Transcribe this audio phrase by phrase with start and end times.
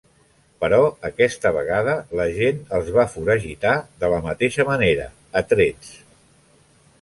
[0.63, 0.77] Però
[1.09, 5.07] aquesta vegada la gent els va foragitar de la mateixa manera,
[5.43, 5.93] a trets.